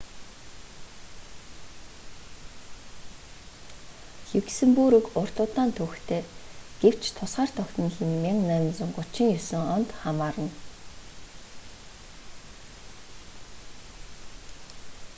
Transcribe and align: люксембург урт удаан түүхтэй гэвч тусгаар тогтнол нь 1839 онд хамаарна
люксембург 4.35 5.05
урт 5.21 5.37
удаан 5.45 5.69
түүхтэй 5.77 6.21
гэвч 6.81 7.03
тусгаар 7.17 7.49
тогтнол 7.59 7.97
нь 8.05 8.17
1839 8.29 9.73
онд 9.77 9.89
хамаарна 10.01 10.51